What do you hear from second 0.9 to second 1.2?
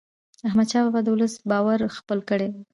د